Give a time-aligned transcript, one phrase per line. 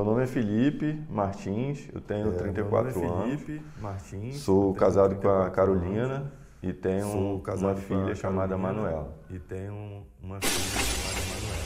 [0.00, 3.42] meu nome é Felipe Martins, eu tenho É, 34 meu nome é anos.
[3.42, 4.36] Felipe Martins.
[4.38, 6.32] Sou casado com a 34 Carolina anos.
[6.62, 9.14] e tenho Sou uma filha chamada Carolina Manuela.
[9.28, 11.60] E tenho uma filha chamada Manuela.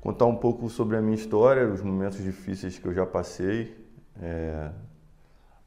[0.00, 3.86] Contar um pouco sobre a minha história, os momentos difíceis que eu já passei.
[4.20, 4.72] É,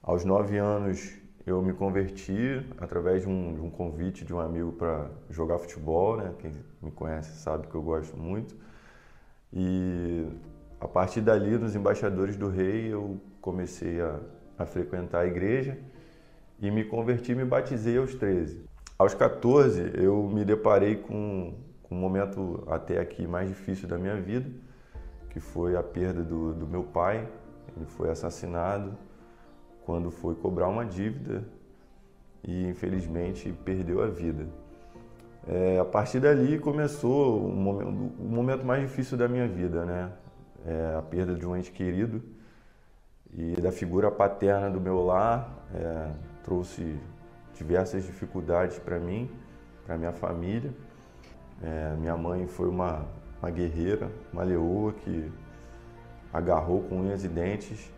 [0.04, 4.72] aos nove anos eu me converti através de um, de um convite de um amigo
[4.74, 6.34] para jogar futebol, né?
[6.40, 8.56] Quem me conhece sabe que eu gosto muito.
[9.52, 10.28] E
[10.80, 14.20] a partir dali, nos Embaixadores do Rei, eu comecei a,
[14.58, 15.78] a frequentar a igreja
[16.60, 18.64] e me converti, me batizei aos 13.
[18.98, 24.16] Aos 14, eu me deparei com, com um momento até aqui mais difícil da minha
[24.16, 24.48] vida,
[25.32, 27.28] que foi a perda do, do meu pai.
[27.76, 28.96] Ele foi assassinado
[29.86, 31.44] quando foi cobrar uma dívida
[32.44, 34.48] e infelizmente perdeu a vida.
[35.48, 40.12] É, a partir dali começou o momento, o momento mais difícil da minha vida, né?
[40.66, 42.22] É, a perda de um ente querido
[43.34, 46.12] e da figura paterna do meu lar é,
[46.44, 47.00] trouxe
[47.56, 49.30] diversas dificuldades para mim,
[49.86, 50.72] para minha família.
[51.64, 53.08] É, minha mãe foi uma,
[53.42, 55.32] uma guerreira, uma leoa que
[56.32, 57.92] agarrou com unhas e dentes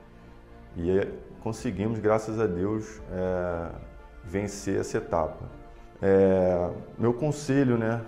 [0.75, 0.89] e
[1.44, 3.69] conseguimos, graças a Deus, é,
[4.23, 5.44] vencer essa etapa.
[6.02, 8.02] É, meu conselho, né,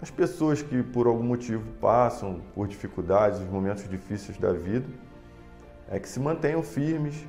[0.00, 4.86] às pessoas que por algum motivo passam por dificuldades, os momentos difíceis da vida,
[5.90, 7.26] é que se mantenham firmes.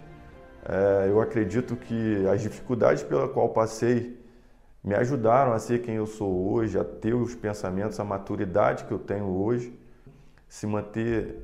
[0.64, 4.16] É, eu acredito que as dificuldades pela qual passei
[4.84, 8.92] me ajudaram a ser quem eu sou hoje, a ter os pensamentos, a maturidade que
[8.92, 9.78] eu tenho hoje,
[10.48, 11.36] se manter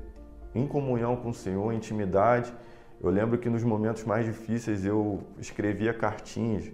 [0.53, 2.53] em comunhão com o Senhor, intimidade.
[3.04, 6.72] Eu lembro que nos momentos mais difíceis eu escrevia cartinhas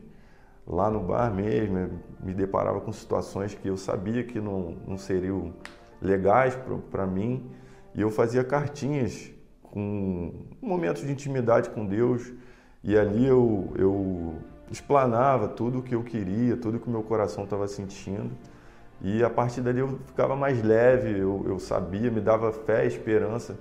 [0.67, 5.51] lá no bar mesmo, me deparava com situações que eu sabia que não, não seriam
[5.99, 6.55] legais
[6.91, 7.49] para mim,
[7.95, 9.31] e eu fazia cartinhas
[9.63, 12.31] com momentos de intimidade com Deus,
[12.83, 14.35] e ali eu, eu
[14.69, 18.29] explanava tudo o que eu queria, tudo que o meu coração estava sentindo,
[19.01, 23.57] e a partir dali eu ficava mais leve, eu, eu sabia, me dava fé, esperança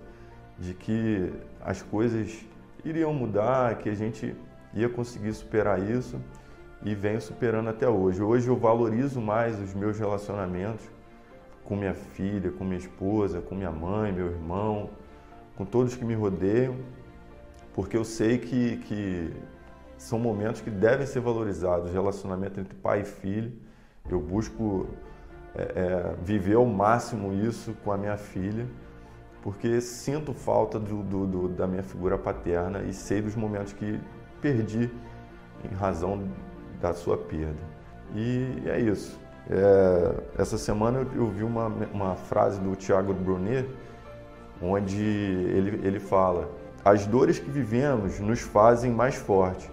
[0.59, 2.47] de que as coisas
[2.89, 4.35] iriam mudar, que a gente
[4.75, 6.21] ia conseguir superar isso
[6.83, 8.23] e venho superando até hoje.
[8.23, 10.89] Hoje eu valorizo mais os meus relacionamentos
[11.65, 14.91] com minha filha, com minha esposa, com minha mãe, meu irmão,
[15.57, 16.77] com todos que me rodeiam,
[17.75, 19.33] porque eu sei que, que
[19.99, 21.93] são momentos que devem ser valorizados.
[21.93, 23.53] Relacionamento entre pai e filho,
[24.09, 24.89] eu busco
[25.55, 28.67] é, é, viver ao máximo isso com a minha filha
[29.43, 34.01] porque sinto falta do, do, do, da minha figura paterna e sei dos momentos que
[34.41, 34.91] perdi
[35.65, 36.29] em razão
[36.81, 37.59] da sua perda.
[38.15, 39.19] E é isso.
[39.51, 43.69] É, essa semana eu, eu vi uma, uma frase do Tiago Brunet,
[44.61, 46.51] onde ele, ele fala:
[46.85, 49.71] As dores que vivemos nos fazem mais fortes,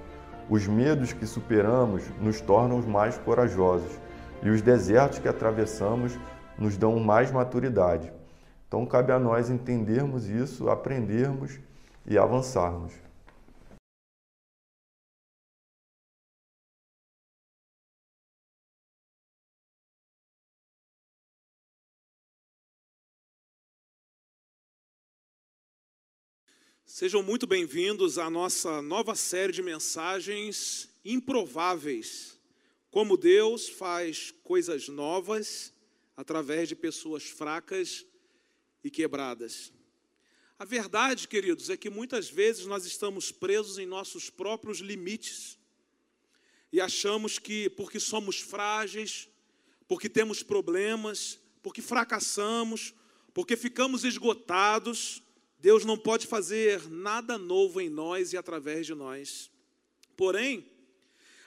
[0.50, 4.00] os medos que superamos nos tornam mais corajosos,
[4.42, 6.18] e os desertos que atravessamos
[6.58, 8.14] nos dão mais maturidade.
[8.68, 11.60] Então, cabe a nós entendermos isso, aprendermos
[12.06, 12.94] e avançarmos.
[26.86, 32.40] Sejam muito bem-vindos à nossa nova série de mensagens improváveis.
[32.90, 35.74] Como Deus faz coisas novas
[36.16, 38.06] através de pessoas fracas
[38.86, 39.74] e quebradas.
[40.60, 45.58] A verdade, queridos, é que muitas vezes nós estamos presos em nossos próprios limites
[46.72, 49.28] e achamos que porque somos frágeis,
[49.88, 52.94] porque temos problemas, porque fracassamos,
[53.34, 55.24] porque ficamos esgotados,
[55.58, 59.50] Deus não pode fazer nada novo em nós e através de nós.
[60.16, 60.64] Porém,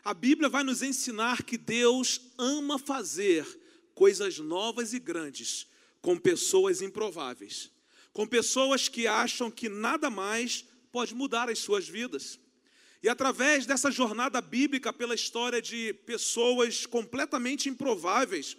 [0.02, 3.46] a Bíblia vai nos ensinar que Deus ama fazer
[3.94, 5.69] coisas novas e grandes
[6.00, 7.70] com pessoas improváveis,
[8.12, 12.38] com pessoas que acham que nada mais pode mudar as suas vidas.
[13.02, 18.56] E através dessa jornada bíblica pela história de pessoas completamente improváveis,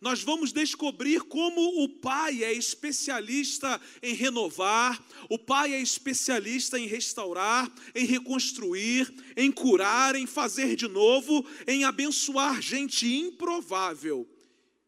[0.00, 6.86] nós vamos descobrir como o Pai é especialista em renovar, o Pai é especialista em
[6.86, 14.26] restaurar, em reconstruir, em curar, em fazer de novo, em abençoar gente improvável,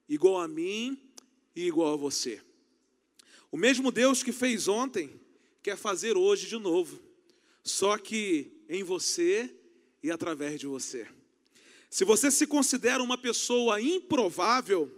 [0.09, 0.97] igual a mim
[1.55, 2.41] e igual a você.
[3.51, 5.21] O mesmo Deus que fez ontem
[5.63, 7.01] quer fazer hoje de novo,
[7.63, 9.55] só que em você
[10.03, 11.07] e através de você.
[11.91, 14.91] Se você se considera uma pessoa improvável,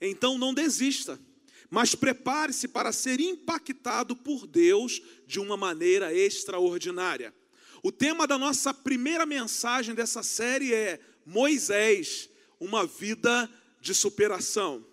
[0.00, 1.20] Então não desista,
[1.68, 7.34] mas prepare-se para ser impactado por Deus de uma maneira extraordinária.
[7.82, 13.48] O tema da nossa primeira mensagem dessa série é Moisés, uma vida
[13.80, 14.84] de superação.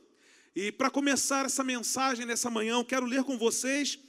[0.59, 3.99] E para começar essa mensagem nessa manhã, eu quero ler com vocês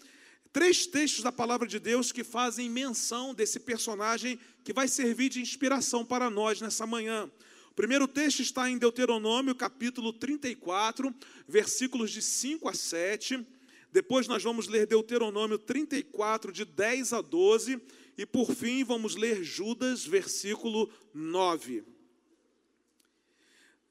[0.50, 5.42] três textos da palavra de Deus que fazem menção desse personagem que vai servir de
[5.42, 7.30] inspiração para nós nessa manhã.
[7.70, 11.14] O primeiro texto está em Deuteronômio, capítulo 34,
[11.46, 13.46] versículos de 5 a 7.
[13.92, 17.78] Depois nós vamos ler Deuteronômio 34, de 10 a 12.
[18.16, 21.84] E por fim, vamos ler Judas, versículo 9.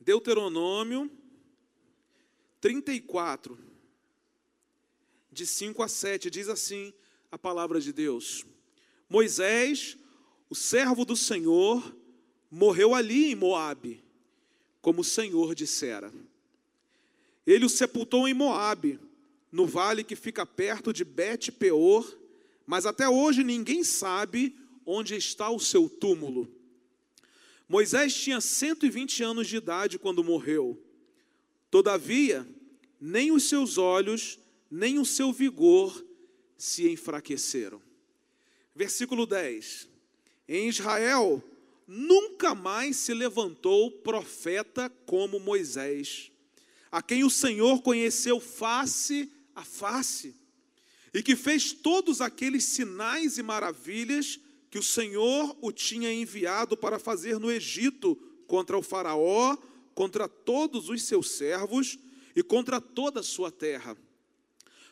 [0.01, 1.11] Deuteronômio
[2.59, 3.57] 34,
[5.31, 6.93] de 5 a 7, diz assim
[7.31, 8.45] a palavra de Deus:
[9.09, 9.97] Moisés,
[10.49, 11.95] o servo do Senhor,
[12.49, 14.03] morreu ali em Moabe,
[14.81, 16.11] como o Senhor dissera.
[17.45, 18.99] Ele o sepultou em Moabe,
[19.51, 22.17] no vale que fica perto de Bet-peor,
[22.65, 24.55] mas até hoje ninguém sabe
[24.85, 26.51] onde está o seu túmulo.
[27.67, 30.81] Moisés tinha 120 anos de idade quando morreu.
[31.69, 32.47] Todavia,
[32.99, 36.05] nem os seus olhos, nem o seu vigor
[36.57, 37.81] se enfraqueceram.
[38.75, 39.87] Versículo 10:
[40.47, 41.43] Em Israel
[41.87, 46.31] nunca mais se levantou profeta como Moisés,
[46.91, 50.35] a quem o Senhor conheceu face a face
[51.13, 56.99] e que fez todos aqueles sinais e maravilhas que o Senhor o tinha enviado para
[56.99, 58.15] fazer no Egito
[58.45, 59.57] contra o Faraó,
[59.97, 61.97] contra todos os seus servos
[62.35, 63.97] e contra toda a sua terra.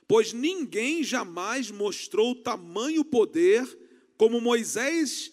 [0.07, 3.63] Pois ninguém jamais mostrou tamanho poder
[4.17, 5.31] como Moisés,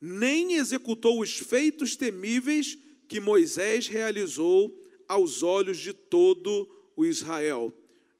[0.00, 4.74] nem executou os feitos temíveis que Moisés realizou
[5.06, 6.66] aos olhos de todo
[6.96, 7.70] o Israel.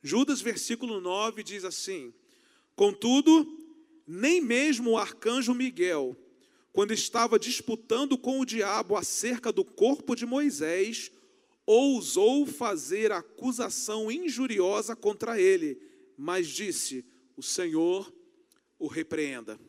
[0.02, 2.12] Judas, versículo 9, diz assim:
[2.76, 3.46] Contudo,
[4.06, 6.14] nem mesmo o arcanjo Miguel,
[6.72, 11.10] quando estava disputando com o diabo acerca do corpo de Moisés,
[11.66, 15.80] ousou fazer acusação injuriosa contra ele,
[16.16, 17.04] mas disse:
[17.36, 18.12] O Senhor
[18.78, 19.60] o repreenda.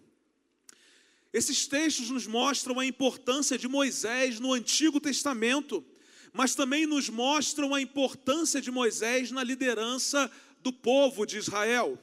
[1.32, 5.84] Esses textos nos mostram a importância de Moisés no Antigo Testamento
[6.34, 10.30] mas também nos mostram a importância de Moisés na liderança
[10.62, 11.98] do povo de Israel.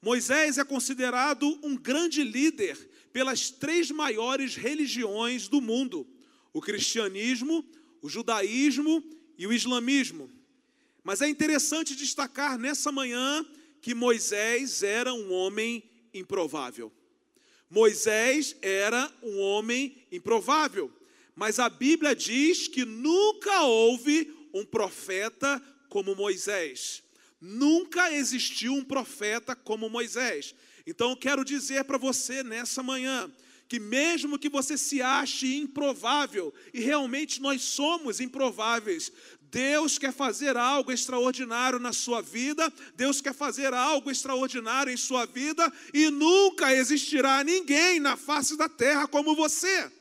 [0.00, 6.06] Moisés é considerado um grande líder pelas três maiores religiões do mundo:
[6.52, 7.64] o cristianismo,
[8.02, 9.04] o judaísmo
[9.36, 10.30] e o islamismo.
[11.02, 13.46] Mas é interessante destacar nessa manhã
[13.80, 15.82] que Moisés era um homem
[16.12, 16.92] improvável.
[17.70, 20.92] Moisés era um homem improvável.
[21.34, 27.02] Mas a Bíblia diz que nunca houve um profeta como Moisés.
[27.40, 30.54] Nunca existiu um profeta como Moisés.
[30.88, 33.30] Então eu quero dizer para você nessa manhã
[33.68, 39.12] que mesmo que você se ache improvável, e realmente nós somos improváveis,
[39.42, 45.26] Deus quer fazer algo extraordinário na sua vida, Deus quer fazer algo extraordinário em sua
[45.26, 49.92] vida, e nunca existirá ninguém na face da terra como você.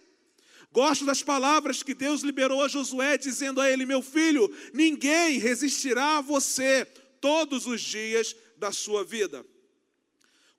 [0.71, 6.19] Gosto das palavras que Deus liberou a Josué, dizendo a ele: Meu filho, ninguém resistirá
[6.19, 6.85] a você
[7.19, 9.45] todos os dias da sua vida.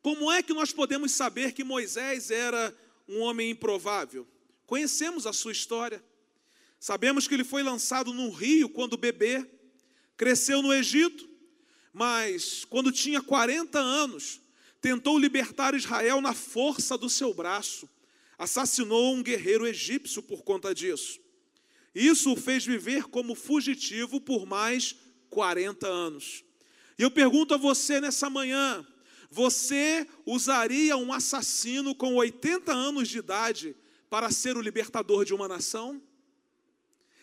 [0.08, 2.74] Como é que nós podemos saber que Moisés era
[3.06, 4.26] um homem improvável?
[4.64, 6.02] Conhecemos a sua história.
[6.80, 9.46] Sabemos que ele foi lançado num rio quando bebê,
[10.16, 11.28] cresceu no Egito,
[11.92, 14.40] mas quando tinha 40 anos,
[14.80, 17.86] tentou libertar Israel na força do seu braço
[18.38, 21.20] assassinou um guerreiro egípcio por conta disso.
[21.94, 24.96] Isso o fez viver como fugitivo por mais
[25.28, 26.44] 40 anos.
[26.98, 28.86] E eu pergunto a você nessa manhã:
[29.30, 33.76] você usaria um assassino com 80 anos de idade
[34.08, 36.00] para ser o libertador de uma nação?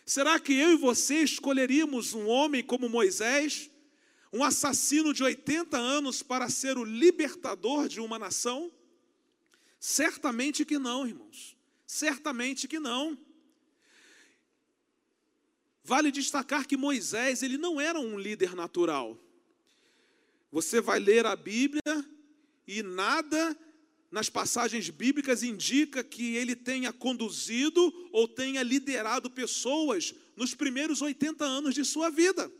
[0.05, 3.71] Será que eu e você escolheríamos um homem como Moisés,
[4.31, 8.71] um assassino de 80 anos, para ser o libertador de uma nação?
[9.79, 11.57] Certamente que não, irmãos.
[11.87, 13.17] Certamente que não.
[15.83, 19.19] Vale destacar que Moisés, ele não era um líder natural.
[20.51, 21.81] Você vai ler a Bíblia
[22.67, 23.57] e nada
[24.11, 31.43] nas passagens bíblicas indica que ele tenha conduzido ou tenha liderado pessoas nos primeiros 80
[31.43, 32.51] anos de sua vida.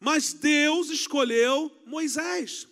[0.00, 2.66] Mas Deus escolheu Moisés.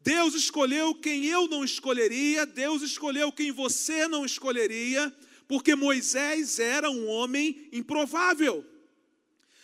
[0.00, 5.14] Deus escolheu quem eu não escolheria, Deus escolheu quem você não escolheria,
[5.46, 8.64] porque Moisés era um homem improvável.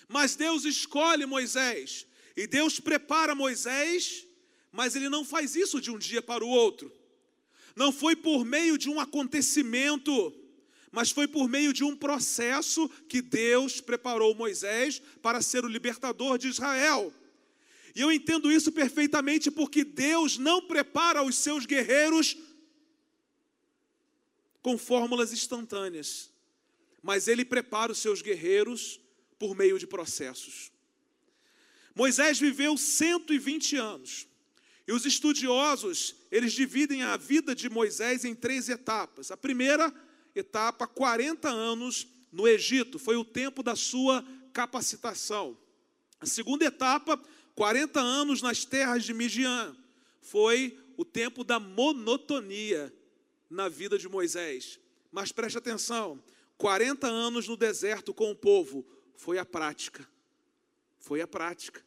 [0.08, 4.26] Mas Deus escolhe Moisés e Deus prepara Moisés,
[4.72, 6.92] mas ele não faz isso de um dia para o outro.
[7.76, 10.34] Não foi por meio de um acontecimento,
[10.90, 16.38] mas foi por meio de um processo que Deus preparou Moisés para ser o libertador
[16.38, 17.12] de Israel.
[17.94, 22.36] E eu entendo isso perfeitamente porque Deus não prepara os seus guerreiros
[24.60, 26.32] com fórmulas instantâneas,
[27.02, 28.98] mas Ele prepara os seus guerreiros
[29.38, 30.73] por meio de processos.
[31.94, 34.26] Moisés viveu 120 anos.
[34.86, 39.30] E os estudiosos, eles dividem a vida de Moisés em três etapas.
[39.30, 39.92] A primeira
[40.34, 45.56] etapa, 40 anos no Egito, foi o tempo da sua capacitação.
[46.20, 47.18] A segunda etapa,
[47.54, 49.74] 40 anos nas terras de Midian,
[50.20, 52.92] foi o tempo da monotonia
[53.48, 54.78] na vida de Moisés.
[55.10, 56.22] Mas preste atenção,
[56.58, 58.84] 40 anos no deserto com o povo,
[59.16, 60.06] foi a prática.
[61.04, 61.84] Foi a prática.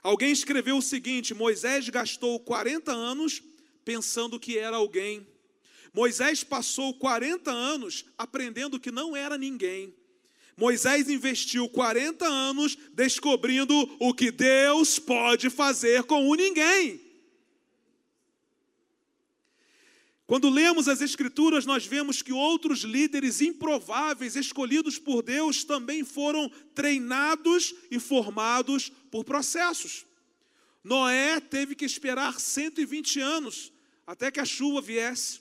[0.00, 3.42] Alguém escreveu o seguinte: Moisés gastou 40 anos
[3.84, 5.26] pensando que era alguém.
[5.92, 9.92] Moisés passou 40 anos aprendendo que não era ninguém.
[10.56, 17.00] Moisés investiu 40 anos descobrindo o que Deus pode fazer com o ninguém.
[20.26, 26.50] Quando lemos as Escrituras, nós vemos que outros líderes improváveis escolhidos por Deus também foram
[26.74, 30.06] treinados e formados por processos.
[30.82, 33.70] Noé teve que esperar 120 anos
[34.06, 35.40] até que a chuva viesse.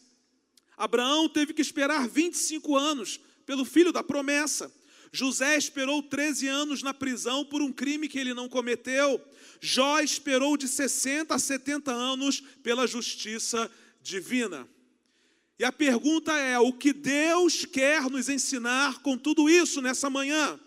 [0.75, 4.73] Abraão teve que esperar 25 anos pelo filho da promessa.
[5.13, 9.21] José esperou 13 anos na prisão por um crime que ele não cometeu.
[9.61, 13.69] Jó esperou de 60 a 70 anos pela justiça
[14.03, 14.67] divina.
[15.57, 20.59] E a pergunta é: o que Deus quer nos ensinar com tudo isso nessa manhã?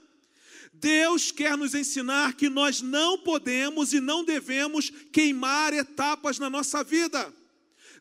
[0.72, 6.82] Deus quer nos ensinar que nós não podemos e não devemos queimar etapas na nossa
[6.82, 7.32] vida.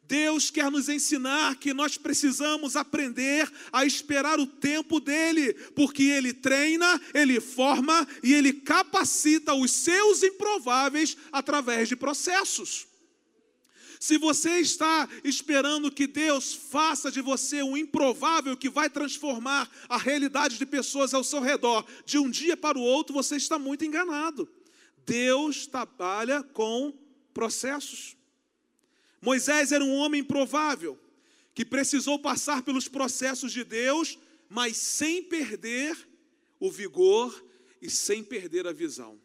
[0.07, 6.31] Deus quer nos ensinar que nós precisamos aprender a esperar o tempo dele, porque ele
[6.31, 12.87] treina, ele forma e ele capacita os seus improváveis através de processos.
[13.99, 19.97] Se você está esperando que Deus faça de você um improvável que vai transformar a
[19.97, 23.85] realidade de pessoas ao seu redor de um dia para o outro, você está muito
[23.85, 24.47] enganado.
[25.05, 26.93] Deus trabalha com
[27.33, 28.15] processos.
[29.21, 30.99] Moisés era um homem improvável,
[31.53, 35.97] que precisou passar pelos processos de Deus, mas sem perder
[36.59, 37.43] o vigor
[37.81, 39.19] e sem perder a visão.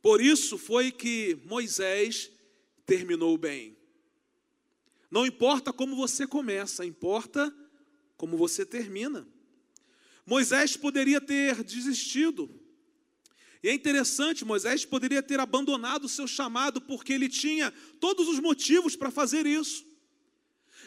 [0.00, 2.30] Por isso foi que Moisés
[2.86, 3.76] terminou bem.
[5.10, 7.54] Não importa como você começa, importa
[8.16, 9.26] como você termina.
[10.24, 12.48] Moisés poderia ter desistido.
[13.62, 18.40] E é interessante, Moisés poderia ter abandonado o seu chamado porque ele tinha todos os
[18.40, 19.84] motivos para fazer isso.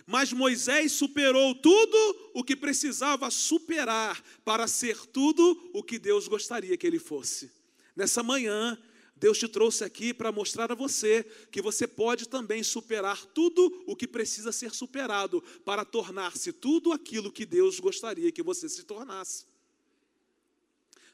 [0.06, 6.76] Mas Moisés superou tudo o que precisava superar para ser tudo o que Deus gostaria
[6.76, 7.52] que ele fosse.
[7.96, 8.78] Nessa manhã,
[9.16, 13.96] Deus te trouxe aqui para mostrar a você que você pode também superar tudo o
[13.96, 19.46] que precisa ser superado para tornar-se tudo aquilo que Deus gostaria que você se tornasse.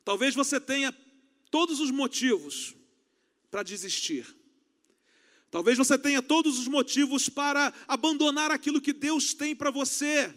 [0.03, 0.91] Talvez você tenha
[1.51, 2.75] todos os motivos
[3.51, 4.35] para desistir.
[5.51, 10.33] Talvez você tenha todos os motivos para abandonar aquilo que Deus tem para você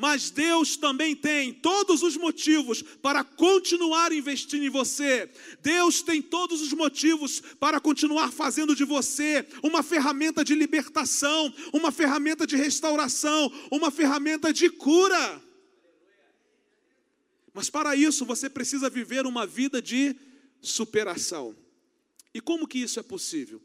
[0.00, 5.28] mas Deus também tem todos os motivos para continuar investindo em você.
[5.60, 11.90] Deus tem todos os motivos para continuar fazendo de você uma ferramenta de libertação, uma
[11.90, 15.42] ferramenta de restauração, uma ferramenta de cura.
[17.52, 20.14] Mas para isso você precisa viver uma vida de
[20.62, 21.56] superação.
[22.32, 23.60] E como que isso é possível?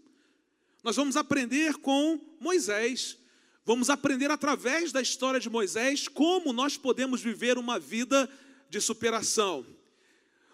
[0.83, 3.19] Nós vamos aprender com Moisés.
[3.65, 8.29] Vamos aprender através da história de Moisés como nós podemos viver uma vida
[8.69, 9.65] de superação.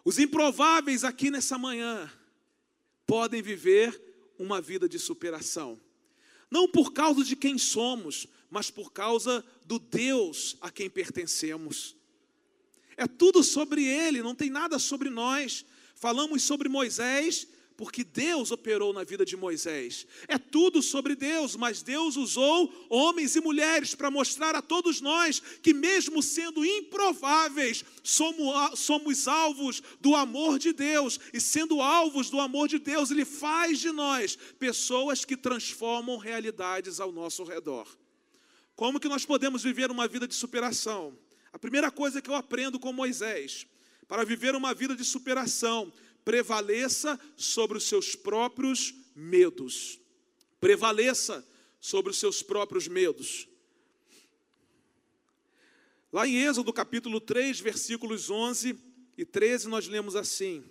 [0.06, 2.12] Os improváveis aqui nessa manhã
[3.08, 4.00] podem viver
[4.38, 5.80] uma vida de superação.
[6.52, 11.96] Não por causa de quem somos, mas por causa do Deus a quem pertencemos.
[12.96, 15.66] É tudo sobre Ele, não tem nada sobre nós.
[15.96, 17.48] Falamos sobre Moisés
[17.80, 20.06] porque Deus operou na vida de Moisés.
[20.28, 25.40] É tudo sobre Deus, mas Deus usou homens e mulheres para mostrar a todos nós
[25.40, 32.42] que, mesmo sendo improváveis, somos, somos alvos do amor de Deus, e sendo alvos do
[32.42, 37.88] amor de Deus, Ele faz de nós pessoas que transformam realidades ao nosso redor.
[38.76, 41.18] Como que nós podemos viver uma vida de superação?
[41.54, 43.66] A primeira coisa que eu aprendo com Moisés
[44.10, 45.94] para viver uma vida de superação,
[46.30, 50.00] prevaleça sobre os seus próprios medos.
[50.62, 51.44] Prevaleça
[51.80, 53.48] sobre os seus próprios medos.
[56.14, 58.78] Lá em Êxodo capítulo 3, versículos 11
[59.18, 60.64] e 13, nós lemos assim: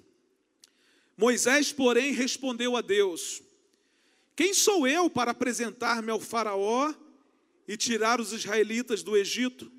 [1.16, 3.42] Moisés, porém, respondeu a Deus:
[4.36, 6.94] Quem sou eu para apresentar-me ao Faraó
[7.66, 9.72] e tirar os israelitas do Egito?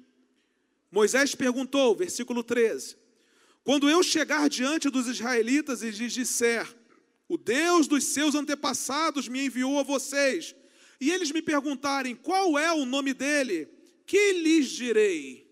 [0.91, 2.97] Moisés perguntou, versículo 13:
[3.63, 6.67] Quando eu chegar diante dos israelitas e lhes disser:
[7.27, 10.55] O Deus dos seus antepassados me enviou a vocês,
[10.99, 13.67] e eles me perguntarem qual é o nome dele,
[14.05, 15.47] que lhes direi?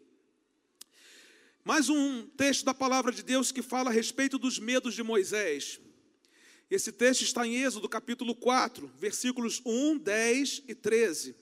[1.64, 5.82] Mais um texto da palavra de Deus que fala a respeito dos medos de Moisés.
[6.72, 11.36] Esse texto está em Êxodo capítulo 4, versículos 1, 10 e 13.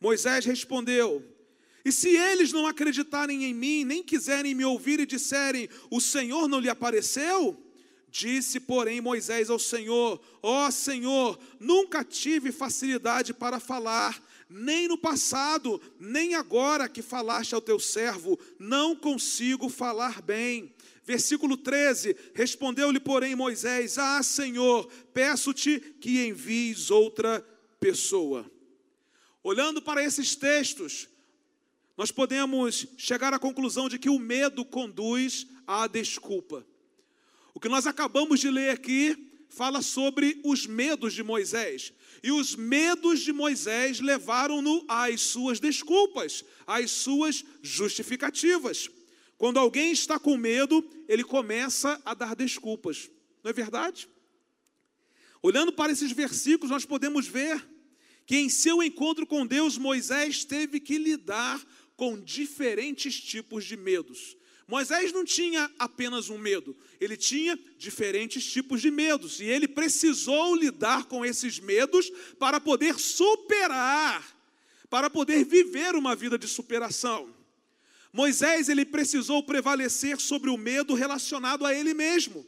[0.00, 1.22] Moisés respondeu:
[1.84, 6.48] E se eles não acreditarem em mim, nem quiserem me ouvir e disserem: O Senhor
[6.48, 7.58] não lhe apareceu?
[8.12, 14.98] Disse, porém, Moisés ao Senhor: Ó oh, Senhor, nunca tive facilidade para falar, nem no
[14.98, 20.74] passado, nem agora que falaste ao teu servo, não consigo falar bem.
[21.04, 27.44] Versículo 13: Respondeu-lhe, porém, Moisés: Ah, Senhor, peço-te que envies outra
[27.80, 28.44] pessoa.
[29.42, 31.08] Olhando para esses textos,
[31.96, 36.66] nós podemos chegar à conclusão de que o medo conduz à desculpa.
[37.54, 41.92] O que nós acabamos de ler aqui fala sobre os medos de Moisés.
[42.22, 48.88] E os medos de Moisés levaram-no às suas desculpas, às suas justificativas.
[49.36, 53.10] Quando alguém está com medo, ele começa a dar desculpas.
[53.42, 54.08] Não é verdade?
[55.42, 57.62] Olhando para esses versículos, nós podemos ver
[58.24, 61.60] que em seu encontro com Deus, Moisés teve que lidar
[62.02, 64.36] com diferentes tipos de medos.
[64.66, 70.56] Moisés não tinha apenas um medo, ele tinha diferentes tipos de medos e ele precisou
[70.56, 72.10] lidar com esses medos
[72.40, 74.36] para poder superar,
[74.90, 77.32] para poder viver uma vida de superação.
[78.12, 82.44] Moisés ele precisou prevalecer sobre o medo relacionado a ele mesmo.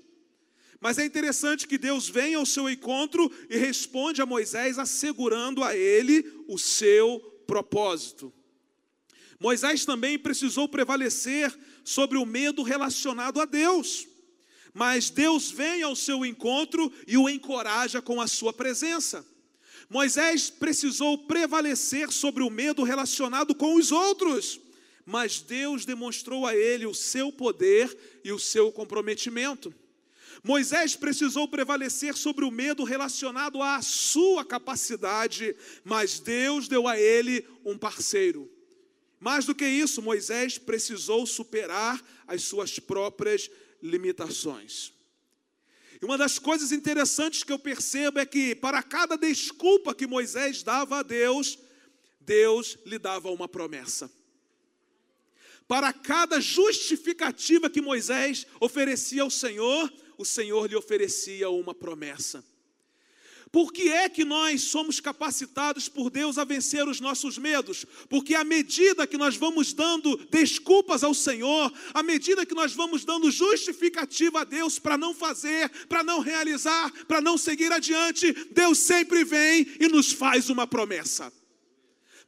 [0.80, 5.76] Mas é interessante que Deus vem ao seu encontro e responde a Moisés assegurando a
[5.76, 8.32] ele o seu propósito.
[9.44, 11.54] Moisés também precisou prevalecer
[11.84, 14.08] sobre o medo relacionado a Deus.
[14.72, 19.22] Mas Deus vem ao seu encontro e o encoraja com a sua presença.
[19.90, 24.58] Moisés precisou prevalecer sobre o medo relacionado com os outros,
[25.04, 29.74] mas Deus demonstrou a ele o seu poder e o seu comprometimento.
[30.42, 35.54] Moisés precisou prevalecer sobre o medo relacionado à sua capacidade,
[35.84, 38.53] mas Deus deu a ele um parceiro.
[39.24, 43.50] Mais do que isso, Moisés precisou superar as suas próprias
[43.82, 44.92] limitações.
[45.98, 50.62] E uma das coisas interessantes que eu percebo é que, para cada desculpa que Moisés
[50.62, 51.58] dava a Deus,
[52.20, 54.12] Deus lhe dava uma promessa.
[55.66, 62.44] Para cada justificativa que Moisés oferecia ao Senhor, o Senhor lhe oferecia uma promessa.
[63.54, 67.86] Por que é que nós somos capacitados por Deus a vencer os nossos medos?
[68.08, 73.04] Porque à medida que nós vamos dando desculpas ao Senhor, à medida que nós vamos
[73.04, 78.78] dando justificativa a Deus para não fazer, para não realizar, para não seguir adiante, Deus
[78.78, 81.32] sempre vem e nos faz uma promessa.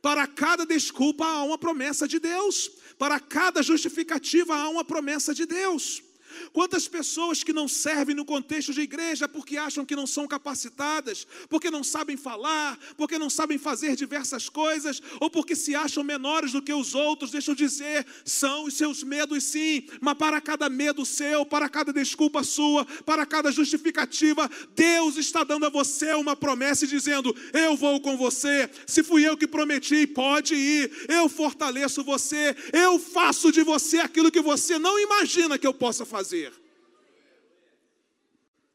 [0.01, 5.45] Para cada desculpa há uma promessa de Deus, para cada justificativa há uma promessa de
[5.45, 6.06] Deus.
[6.53, 11.27] Quantas pessoas que não servem no contexto de igreja porque acham que não são capacitadas,
[11.49, 16.53] porque não sabem falar, porque não sabem fazer diversas coisas, ou porque se acham menores
[16.53, 20.69] do que os outros, deixa eu dizer, são os seus medos sim, mas para cada
[20.69, 26.37] medo seu, para cada desculpa sua, para cada justificativa, Deus está dando a você uma
[26.37, 31.29] promessa e dizendo: Eu vou com você, se fui eu que prometi, pode ir, eu
[31.29, 36.26] fortaleço você, eu faço de você aquilo que você não imagina que eu possa fazer
[36.27, 36.53] fazer?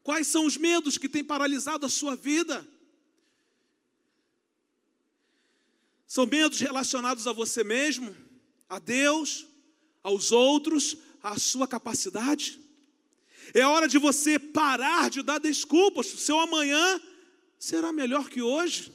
[0.02, 2.66] Quais são os medos que têm paralisado a sua vida?
[6.08, 8.16] São medos relacionados a você mesmo,
[8.70, 9.46] a Deus,
[10.02, 12.60] aos outros, à sua capacidade?
[13.54, 16.14] É hora de você parar de dar desculpas.
[16.14, 17.02] O seu amanhã
[17.60, 18.94] será melhor que hoje.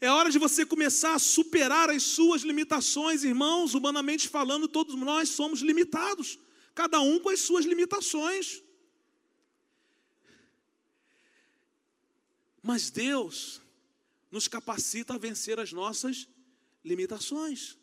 [0.00, 3.74] É hora de você começar a superar as suas limitações, irmãos.
[3.74, 6.38] Humanamente falando, todos nós somos limitados,
[6.76, 8.62] cada um com as suas limitações.
[12.62, 13.62] Mas Deus
[14.30, 16.28] nos capacita a vencer as nossas
[16.84, 17.78] limitações.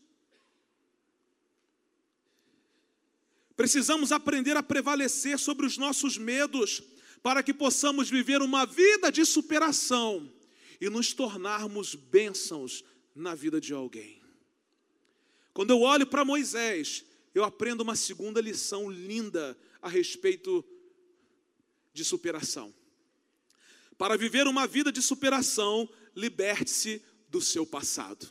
[3.56, 6.84] Precisamos aprender a prevalecer sobre os nossos medos,
[7.24, 10.32] para que possamos viver uma vida de superação
[10.80, 12.84] e nos tornarmos bênçãos
[13.16, 14.22] na vida de alguém.
[15.54, 20.64] Quando eu olho para Moisés, eu aprendo uma segunda lição linda a respeito
[21.94, 22.74] de superação.
[23.98, 28.28] Para viver uma vida de superação, liberte-se do seu passado.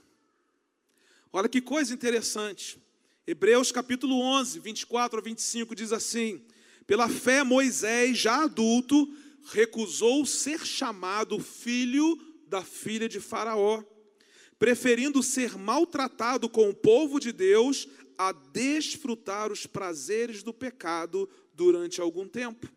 [1.33, 2.79] Olha que coisa interessante.
[3.27, 6.45] Hebreus capítulo 11, 24 a 25 diz assim:
[6.87, 9.09] Pela fé, Moisés, já adulto,
[9.45, 13.83] recusou ser chamado filho da filha de Faraó,
[14.59, 17.89] preferindo ser maltratado com o povo de Deus
[18.29, 22.69] a desfrutar os prazeres do pecado durante algum tempo.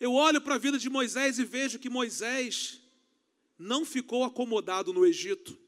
[0.00, 2.80] Eu olho para a vida de Moisés e vejo que Moisés
[3.58, 5.58] não ficou acomodado no Egito.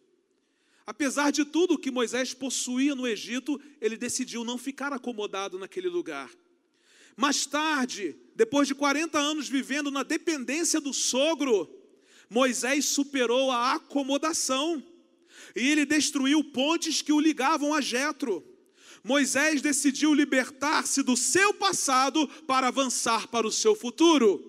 [0.87, 6.31] Apesar de tudo que Moisés possuía no Egito, ele decidiu não ficar acomodado naquele lugar.
[7.16, 11.68] Mais tarde, depois de 40 anos vivendo na dependência do sogro,
[12.29, 14.83] Moisés superou a acomodação
[15.55, 18.45] e ele destruiu pontes que o ligavam a Jetro.
[19.03, 24.47] Moisés decidiu libertar-se do seu passado para avançar para o seu futuro.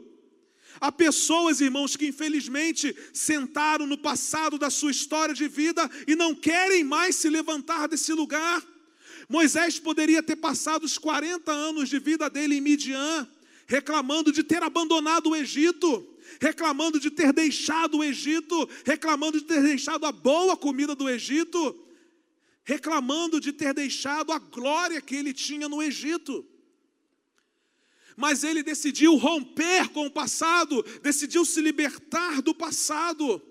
[0.79, 6.33] Há pessoas, irmãos, que infelizmente sentaram no passado da sua história de vida e não
[6.33, 8.65] querem mais se levantar desse lugar.
[9.29, 13.27] Moisés poderia ter passado os 40 anos de vida dele em Midian,
[13.67, 16.05] reclamando de ter abandonado o Egito,
[16.39, 21.77] reclamando de ter deixado o Egito, reclamando de ter deixado a boa comida do Egito,
[22.63, 26.45] reclamando de ter deixado a glória que ele tinha no Egito
[28.15, 33.41] mas ele decidiu romper com o passado, decidiu se libertar do passado.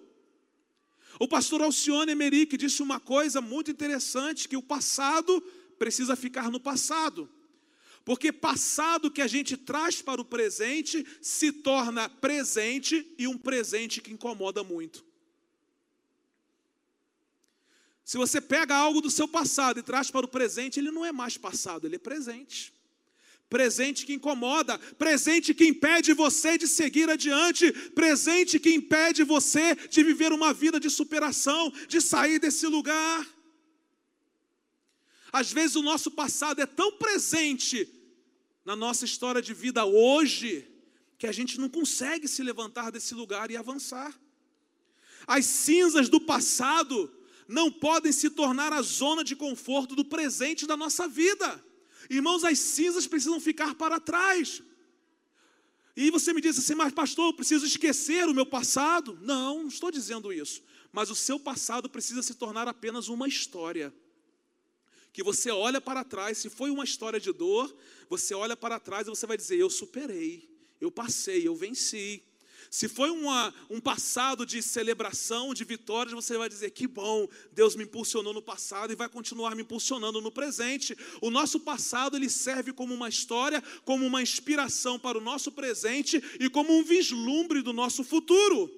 [1.19, 5.43] O pastor Alcione Emerick disse uma coisa muito interessante: que o passado
[5.79, 7.29] precisa ficar no passado.
[8.05, 14.01] Porque passado que a gente traz para o presente se torna presente e um presente
[14.01, 15.05] que incomoda muito.
[18.05, 21.13] Se você pega algo do seu passado e traz para o presente, ele não é
[21.13, 22.73] mais passado, ele é presente
[23.51, 30.05] presente que incomoda, presente que impede você de seguir adiante, presente que impede você de
[30.05, 33.27] viver uma vida de superação, de sair desse lugar.
[35.33, 37.89] Às vezes o nosso passado é tão presente
[38.65, 40.69] na nossa história de vida hoje,
[41.19, 44.19] que a gente não consegue se levantar desse lugar e avançar.
[45.27, 47.13] As cinzas do passado
[47.47, 51.65] não podem se tornar a zona de conforto do presente da nossa vida.
[52.09, 54.63] Irmãos, as cinzas precisam ficar para trás.
[55.97, 59.19] E você me diz assim, mas pastor, eu preciso esquecer o meu passado.
[59.21, 60.63] Não, não estou dizendo isso.
[60.93, 63.93] Mas o seu passado precisa se tornar apenas uma história.
[65.13, 67.75] Que você olha para trás, se foi uma história de dor,
[68.09, 70.49] você olha para trás e você vai dizer: Eu superei,
[70.81, 72.23] eu passei, eu venci.
[72.71, 77.75] Se foi uma, um passado de celebração, de vitórias, você vai dizer: que bom, Deus
[77.75, 80.97] me impulsionou no passado e vai continuar me impulsionando no presente.
[81.21, 86.23] O nosso passado ele serve como uma história, como uma inspiração para o nosso presente
[86.39, 88.71] e como um vislumbre do nosso futuro.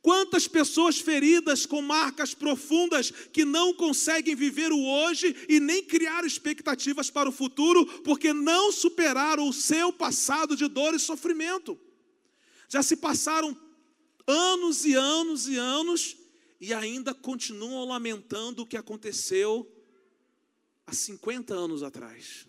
[0.00, 6.24] Quantas pessoas feridas com marcas profundas que não conseguem viver o hoje e nem criar
[6.24, 11.78] expectativas para o futuro porque não superaram o seu passado de dor e sofrimento.
[12.68, 13.56] Já se passaram
[14.26, 16.16] anos e anos e anos
[16.60, 19.70] e ainda continuam lamentando o que aconteceu
[20.86, 22.46] há 50 anos atrás.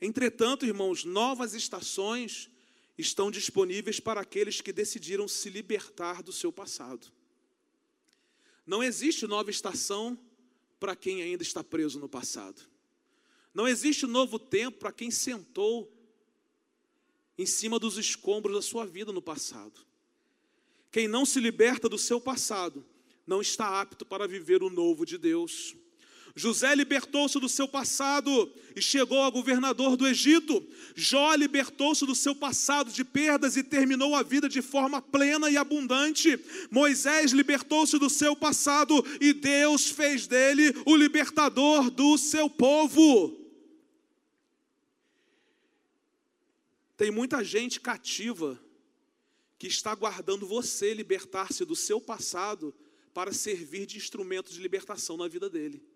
[0.00, 2.50] Entretanto, irmãos, novas estações
[2.96, 7.06] estão disponíveis para aqueles que decidiram se libertar do seu passado.
[8.66, 10.18] Não existe nova estação
[10.78, 12.62] para quem ainda está preso no passado.
[13.52, 15.92] Não existe novo tempo para quem sentou
[17.36, 19.80] em cima dos escombros da sua vida no passado.
[20.90, 22.84] Quem não se liberta do seu passado
[23.26, 25.74] não está apto para viver o novo de Deus.
[26.36, 30.66] José libertou-se do seu passado e chegou a governador do Egito.
[30.96, 35.56] Jó libertou-se do seu passado de perdas e terminou a vida de forma plena e
[35.56, 36.36] abundante.
[36.72, 43.40] Moisés libertou-se do seu passado e Deus fez dele o libertador do seu povo.
[46.96, 48.60] Tem muita gente cativa
[49.56, 52.74] que está aguardando você libertar-se do seu passado
[53.12, 55.93] para servir de instrumento de libertação na vida dele.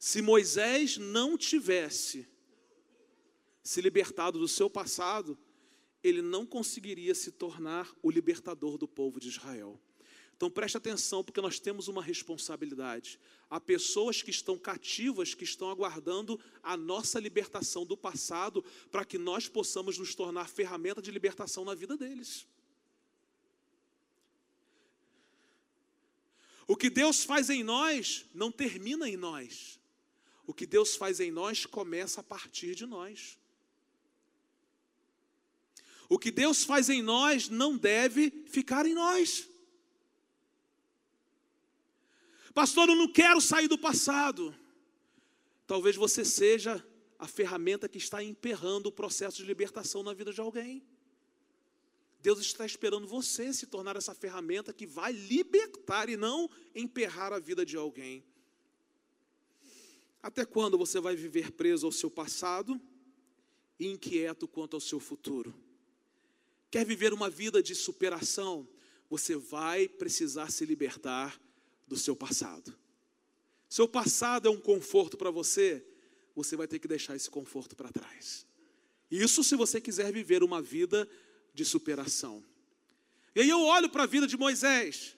[0.00, 2.26] Se Moisés não tivesse
[3.62, 5.38] se libertado do seu passado,
[6.02, 9.78] ele não conseguiria se tornar o libertador do povo de Israel.
[10.34, 13.20] Então preste atenção, porque nós temos uma responsabilidade.
[13.50, 19.18] Há pessoas que estão cativas, que estão aguardando a nossa libertação do passado, para que
[19.18, 22.46] nós possamos nos tornar ferramenta de libertação na vida deles.
[26.66, 29.79] O que Deus faz em nós não termina em nós.
[30.50, 33.38] O que Deus faz em nós começa a partir de nós.
[36.08, 39.48] O que Deus faz em nós não deve ficar em nós.
[42.52, 44.52] Pastor, eu não quero sair do passado.
[45.68, 46.84] Talvez você seja
[47.16, 50.84] a ferramenta que está emperrando o processo de libertação na vida de alguém.
[52.20, 57.38] Deus está esperando você se tornar essa ferramenta que vai libertar e não emperrar a
[57.38, 58.24] vida de alguém.
[60.22, 62.80] Até quando você vai viver preso ao seu passado
[63.78, 65.54] e inquieto quanto ao seu futuro?
[66.70, 68.68] Quer viver uma vida de superação?
[69.08, 71.40] Você vai precisar se libertar
[71.86, 72.72] do seu passado.
[73.68, 75.84] Seu passado é um conforto para você,
[76.34, 78.46] você vai ter que deixar esse conforto para trás.
[79.10, 81.08] Isso se você quiser viver uma vida
[81.52, 82.44] de superação.
[83.34, 85.16] E aí eu olho para a vida de Moisés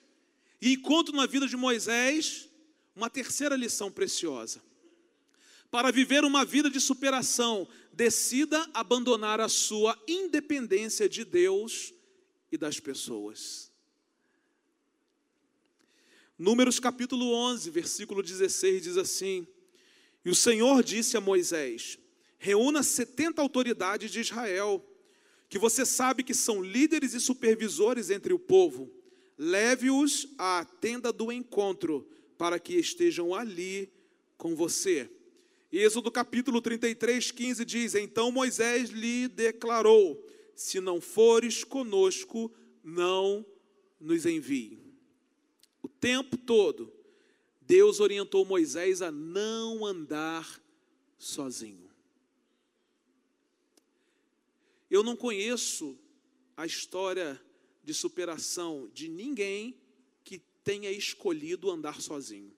[0.61, 2.49] e encontro na vida de Moisés
[2.95, 4.61] uma terceira lição preciosa.
[5.73, 11.91] Para viver uma vida de superação, decida abandonar a sua independência de Deus
[12.51, 13.71] e das pessoas.
[16.37, 19.47] Números capítulo 11, versículo 16 diz assim:
[20.23, 21.97] E o Senhor disse a Moisés:
[22.37, 24.87] Reúna 70 autoridades de Israel,
[25.49, 28.93] que você sabe que são líderes e supervisores entre o povo.
[29.35, 32.07] Leve-os à tenda do encontro,
[32.37, 33.91] para que estejam ali
[34.37, 35.09] com você.
[35.75, 40.23] Êxodo capítulo 33, 15 diz: Então Moisés lhe declarou:
[40.55, 43.45] Se não fores conosco, não
[43.99, 44.83] nos envie
[45.83, 46.91] o tempo todo,
[47.61, 50.61] Deus orientou Moisés a não andar
[51.19, 51.91] sozinho.
[54.89, 55.99] Eu não conheço
[56.55, 57.39] a história
[57.83, 59.77] de superação de ninguém
[60.23, 62.53] que tenha escolhido andar sozinho.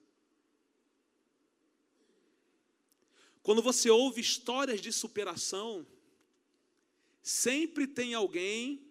[3.46, 5.86] Quando você ouve histórias de superação,
[7.22, 8.82] sempre tem alguém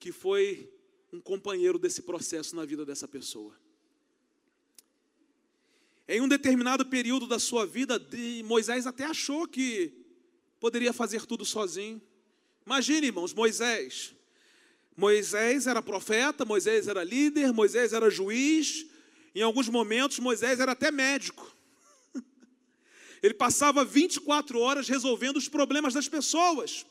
[0.00, 0.72] que foi
[1.12, 3.54] um companheiro desse processo na vida dessa pessoa.
[6.08, 8.02] Em um determinado período da sua vida,
[8.46, 9.92] Moisés até achou que
[10.58, 12.00] poderia fazer tudo sozinho.
[12.64, 14.14] Imagine, irmãos, Moisés.
[14.96, 18.86] Moisés era profeta, Moisés era líder, Moisés era juiz.
[19.38, 21.54] Em alguns momentos, Moisés era até médico.
[23.22, 26.84] Ele passava 24 horas resolvendo os problemas das pessoas.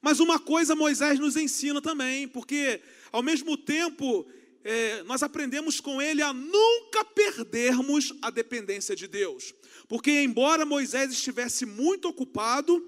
[0.00, 2.80] Mas uma coisa Moisés nos ensina também, porque
[3.12, 4.26] ao mesmo tempo
[4.64, 9.54] é, nós aprendemos com ele a nunca perdermos a dependência de Deus.
[9.86, 12.82] Porque, embora Moisés estivesse muito ocupado,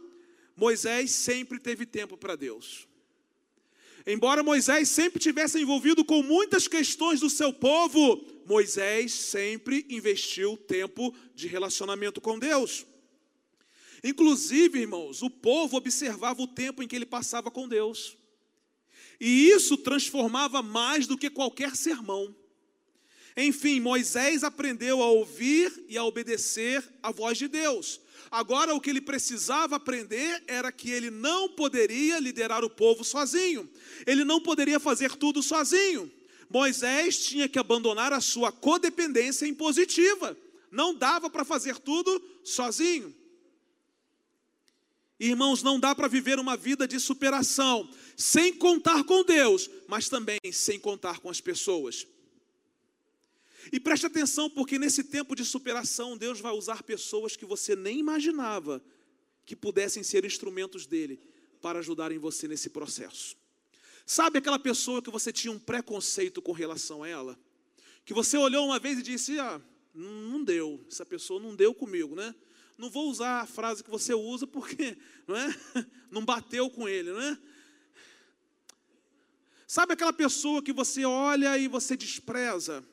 [0.56, 2.88] Moisés sempre teve tempo para Deus.
[4.06, 11.14] Embora Moisés sempre tivesse envolvido com muitas questões do seu povo, Moisés sempre investiu tempo
[11.34, 12.84] de relacionamento com Deus.
[14.02, 18.16] Inclusive, irmãos, o povo observava o tempo em que ele passava com Deus.
[19.20, 22.34] E isso transformava mais do que qualquer sermão.
[23.36, 28.00] Enfim, Moisés aprendeu a ouvir e a obedecer a voz de Deus.
[28.30, 33.68] Agora, o que ele precisava aprender era que ele não poderia liderar o povo sozinho,
[34.06, 36.10] ele não poderia fazer tudo sozinho.
[36.48, 40.36] Moisés tinha que abandonar a sua codependência impositiva,
[40.70, 43.14] não dava para fazer tudo sozinho.
[45.18, 50.40] Irmãos, não dá para viver uma vida de superação sem contar com Deus, mas também
[50.52, 52.06] sem contar com as pessoas.
[53.70, 57.98] E preste atenção, porque nesse tempo de superação, Deus vai usar pessoas que você nem
[57.98, 58.82] imaginava
[59.44, 61.20] que pudessem ser instrumentos dele
[61.60, 63.36] para ajudarem você nesse processo.
[64.04, 67.38] Sabe aquela pessoa que você tinha um preconceito com relação a ela?
[68.04, 69.60] Que você olhou uma vez e disse: Ah,
[69.94, 72.34] não deu, essa pessoa não deu comigo, né?
[72.76, 74.96] Não vou usar a frase que você usa porque
[75.26, 75.54] não, é?
[76.10, 77.38] não bateu com ele, não é?
[79.66, 82.84] Sabe aquela pessoa que você olha e você despreza?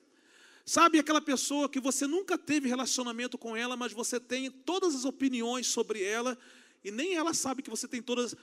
[0.69, 5.03] Sabe aquela pessoa que você nunca teve relacionamento com ela, mas você tem todas as
[5.03, 6.37] opiniões sobre ela
[6.83, 8.35] e nem ela sabe que você tem todas.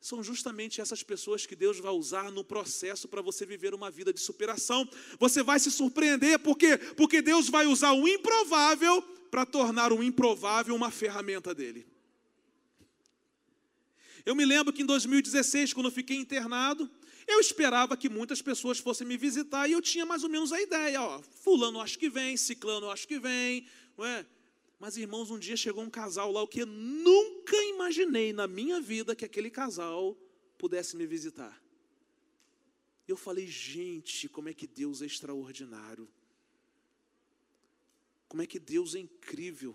[0.00, 4.12] São justamente essas pessoas que Deus vai usar no processo para você viver uma vida
[4.12, 4.88] de superação.
[5.18, 6.78] Você vai se surpreender, por quê?
[6.96, 11.88] Porque Deus vai usar o improvável para tornar o improvável uma ferramenta dele.
[14.24, 16.88] Eu me lembro que em 2016, quando eu fiquei internado,
[17.30, 20.60] eu esperava que muitas pessoas fossem me visitar e eu tinha mais ou menos a
[20.60, 23.66] ideia, ó, fulano acho que vem, ciclano acho que vem,
[23.96, 24.26] não é?
[24.78, 28.80] Mas irmãos, um dia chegou um casal lá, o que eu nunca imaginei na minha
[28.80, 30.16] vida que aquele casal
[30.56, 31.62] pudesse me visitar.
[33.06, 36.08] Eu falei, gente, como é que Deus é extraordinário.
[38.28, 39.74] Como é que Deus é incrível.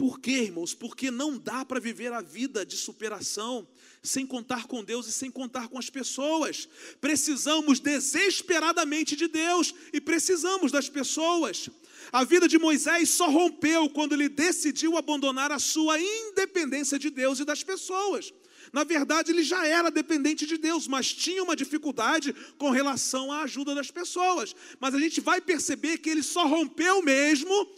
[0.00, 0.72] Por quê, irmãos?
[0.72, 3.68] Porque não dá para viver a vida de superação
[4.02, 6.66] sem contar com Deus e sem contar com as pessoas.
[7.02, 11.68] Precisamos desesperadamente de Deus e precisamos das pessoas.
[12.10, 17.38] A vida de Moisés só rompeu quando ele decidiu abandonar a sua independência de Deus
[17.38, 18.32] e das pessoas.
[18.72, 23.42] Na verdade, ele já era dependente de Deus, mas tinha uma dificuldade com relação à
[23.42, 24.56] ajuda das pessoas.
[24.80, 27.68] Mas a gente vai perceber que ele só rompeu mesmo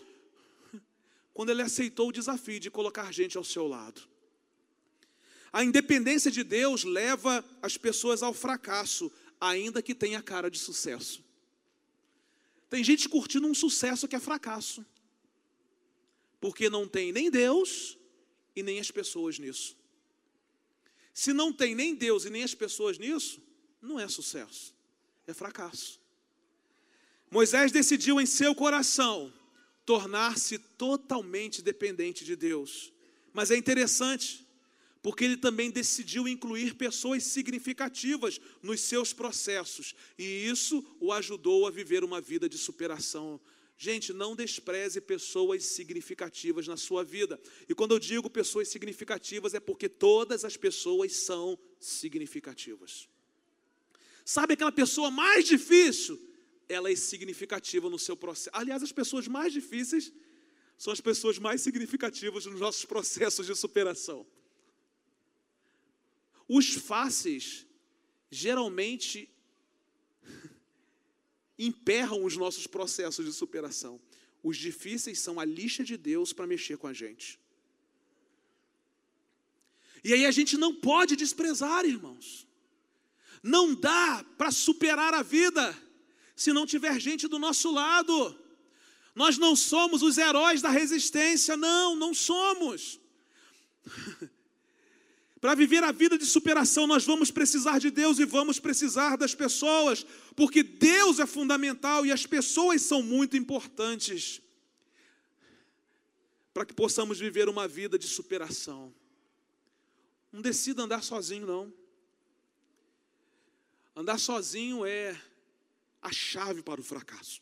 [1.43, 4.01] quando ele aceitou o desafio de colocar gente ao seu lado.
[5.53, 11.21] A independência de Deus leva as pessoas ao fracasso, ainda que tenha cara de sucesso.
[12.71, 14.87] Tem gente curtindo um sucesso que é fracasso,
[16.41, 17.99] porque não tem nem Deus
[18.55, 19.77] e nem as pessoas nisso.
[21.13, 23.43] Se não tem nem Deus e nem as pessoas nisso,
[23.81, 24.73] não é sucesso,
[25.27, 26.01] é fracasso.
[27.29, 29.42] Moisés decidiu em seu coração
[29.85, 32.93] tornar-se totalmente dependente de Deus.
[33.33, 34.47] Mas é interessante,
[35.03, 41.71] porque ele também decidiu incluir pessoas significativas nos seus processos, e isso o ajudou a
[41.71, 43.41] viver uma vida de superação.
[43.77, 47.41] Gente, não despreze pessoas significativas na sua vida.
[47.69, 53.09] E quando eu digo pessoas significativas, é porque todas as pessoas são significativas.
[54.25, 56.32] Sabe aquela pessoa mais difícil?
[56.69, 58.51] Ela é significativa no seu processo.
[58.53, 60.13] Aliás, as pessoas mais difíceis
[60.77, 64.27] são as pessoas mais significativas nos nossos processos de superação.
[66.49, 67.67] Os fáceis
[68.31, 69.29] geralmente
[71.59, 74.01] emperram os nossos processos de superação.
[74.43, 77.39] Os difíceis são a lixa de Deus para mexer com a gente.
[80.03, 82.47] E aí a gente não pode desprezar, irmãos.
[83.43, 85.77] Não dá para superar a vida
[86.35, 88.39] se não tiver gente do nosso lado.
[89.15, 92.99] Nós não somos os heróis da resistência, não, não somos.
[95.41, 99.35] Para viver a vida de superação, nós vamos precisar de Deus e vamos precisar das
[99.35, 104.41] pessoas, porque Deus é fundamental e as pessoas são muito importantes
[106.55, 108.95] para que possamos viver uma vida de superação.
[110.31, 111.75] Não decida andar sozinho, não.
[113.97, 115.21] Andar sozinho é
[116.03, 117.41] a chave para o fracasso.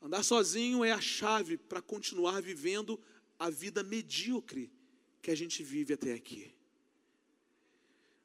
[0.00, 3.00] Andar sozinho é a chave para continuar vivendo
[3.38, 4.72] a vida medíocre
[5.20, 6.54] que a gente vive até aqui.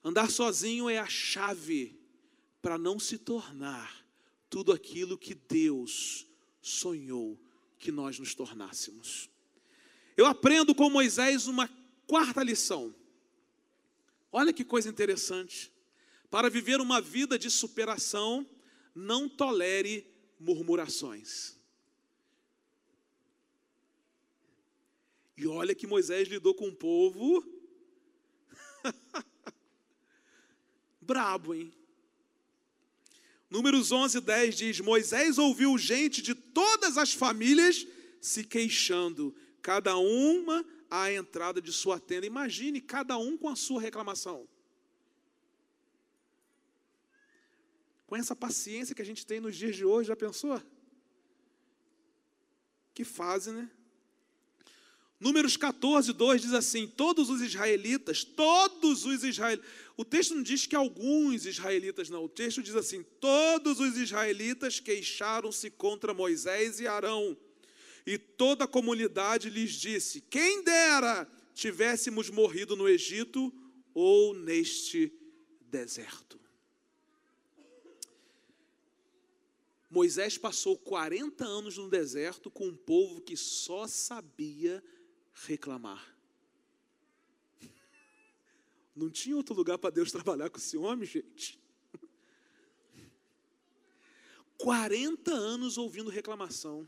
[0.04, 2.00] Andar sozinho é a chave
[2.62, 4.06] para não se tornar
[4.50, 6.28] tudo aquilo que Deus
[6.62, 7.40] sonhou
[7.80, 9.30] que nós nos tornássemos.
[10.16, 11.68] Eu aprendo com Moisés uma
[12.06, 12.94] quarta lição.
[14.32, 15.72] Olha que coisa interessante.
[16.32, 18.50] Para viver uma vida de superação,
[18.96, 21.58] não tolere murmurações.
[25.36, 27.46] E olha que Moisés lidou com um povo
[31.02, 31.74] brabo, hein?
[33.50, 37.86] Números 11, 10 diz: Moisés ouviu gente de todas as famílias
[38.22, 42.26] se queixando, cada uma à entrada de sua tenda.
[42.26, 44.48] Imagine cada um com a sua reclamação.
[48.12, 50.62] Com essa paciência que a gente tem nos dias de hoje, já pensou?
[52.94, 53.72] Que fase, né?
[55.18, 59.66] Números 14, 2 diz assim: Todos os israelitas, todos os israelitas.
[59.96, 62.26] O texto não diz que alguns israelitas, não.
[62.26, 67.38] O texto diz assim: Todos os israelitas queixaram-se contra Moisés e Arão.
[68.06, 73.54] E toda a comunidade lhes disse: Quem dera tivéssemos morrido no Egito
[73.94, 75.14] ou neste
[75.62, 76.41] deserto.
[79.92, 84.82] Moisés passou 40 anos no deserto com um povo que só sabia
[85.34, 86.18] reclamar.
[88.96, 91.60] Não tinha outro lugar para Deus trabalhar com esse homem, gente.
[94.58, 96.88] 40 anos ouvindo reclamação.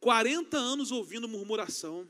[0.00, 2.06] 40 anos ouvindo murmuração.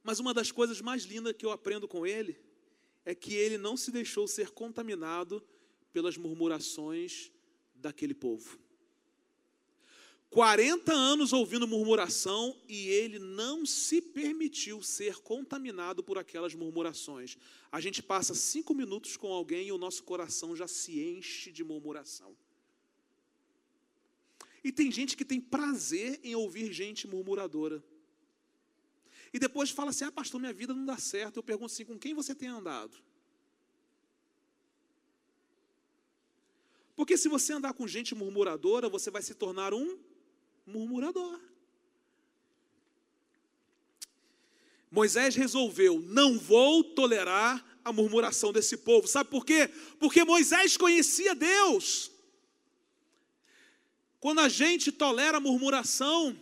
[0.00, 2.38] Mas uma das coisas mais lindas que eu aprendo com ele
[3.04, 5.44] é que ele não se deixou ser contaminado
[5.92, 7.33] pelas murmurações
[7.84, 8.58] daquele povo.
[10.30, 17.38] 40 anos ouvindo murmuração e ele não se permitiu ser contaminado por aquelas murmurações.
[17.70, 21.62] A gente passa cinco minutos com alguém e o nosso coração já se enche de
[21.62, 22.36] murmuração.
[24.64, 27.84] E tem gente que tem prazer em ouvir gente murmuradora.
[29.32, 31.36] E depois fala assim: ah, pastor, minha vida não dá certo.
[31.36, 32.96] Eu pergunto assim: com quem você tem andado?
[36.96, 39.98] Porque se você andar com gente murmuradora, você vai se tornar um
[40.66, 41.40] murmurador.
[44.90, 49.08] Moisés resolveu: não vou tolerar a murmuração desse povo.
[49.08, 49.68] Sabe por quê?
[49.98, 52.12] Porque Moisés conhecia Deus.
[54.20, 56.38] Quando a gente tolera a murmuração,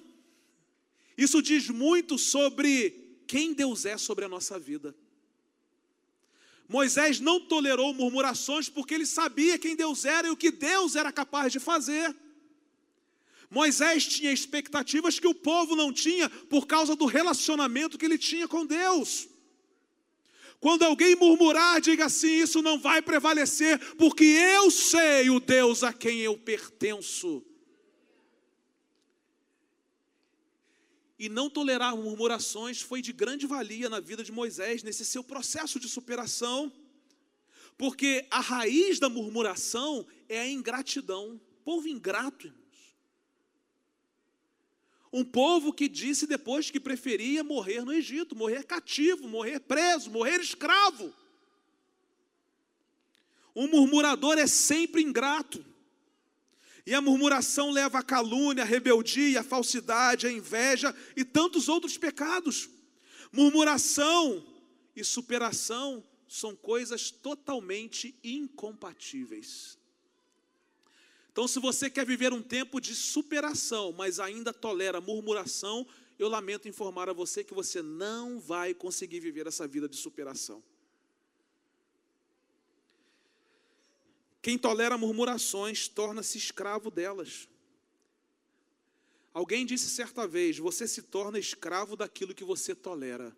[1.16, 4.94] isso diz muito sobre quem Deus é sobre a nossa vida.
[6.68, 11.12] Moisés não tolerou murmurações porque ele sabia quem Deus era e o que Deus era
[11.12, 12.14] capaz de fazer.
[13.50, 18.48] Moisés tinha expectativas que o povo não tinha por causa do relacionamento que ele tinha
[18.48, 19.28] com Deus.
[20.58, 25.92] Quando alguém murmurar, diga assim: Isso não vai prevalecer, porque eu sei o Deus a
[25.92, 27.44] quem eu pertenço.
[31.22, 35.78] E não tolerar murmurações foi de grande valia na vida de Moisés, nesse seu processo
[35.78, 36.72] de superação,
[37.78, 41.40] porque a raiz da murmuração é a ingratidão.
[41.64, 42.96] Povo ingrato, irmãos.
[45.12, 50.40] Um povo que disse depois que preferia morrer no Egito, morrer cativo, morrer preso, morrer
[50.40, 51.14] escravo.
[53.54, 55.64] Um murmurador é sempre ingrato.
[56.86, 61.96] E a murmuração leva à calúnia, à rebeldia, à falsidade, à inveja e tantos outros
[61.96, 62.68] pecados.
[63.30, 64.44] Murmuração
[64.94, 69.78] e superação são coisas totalmente incompatíveis.
[71.30, 75.86] Então, se você quer viver um tempo de superação, mas ainda tolera murmuração,
[76.18, 80.62] eu lamento informar a você que você não vai conseguir viver essa vida de superação.
[84.42, 87.48] Quem tolera murmurações torna-se escravo delas.
[89.32, 93.34] Alguém disse certa vez: você se torna escravo daquilo que você tolera.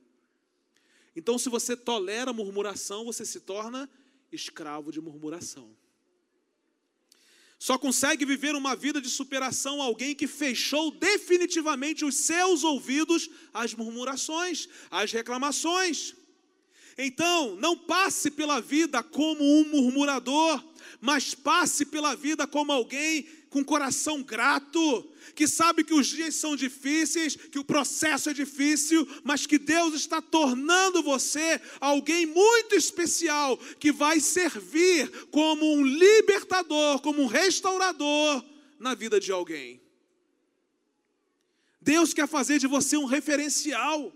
[1.15, 3.89] Então, se você tolera murmuração, você se torna
[4.33, 5.77] escravo de murmuração.
[7.59, 13.75] Só consegue viver uma vida de superação alguém que fechou definitivamente os seus ouvidos às
[13.75, 16.15] murmurações, às reclamações.
[16.97, 20.63] Então, não passe pela vida como um murmurador,
[21.01, 26.57] mas passe pela vida como alguém com coração grato, que sabe que os dias são
[26.57, 33.57] difíceis, que o processo é difícil, mas que Deus está tornando você alguém muito especial,
[33.79, 38.45] que vai servir como um libertador, como um restaurador
[38.79, 39.81] na vida de alguém.
[41.81, 44.13] Deus quer fazer de você um referencial,